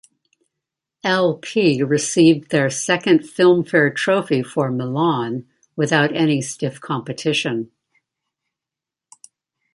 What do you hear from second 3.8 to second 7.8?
Trophy for "Milan" without any stiff competition.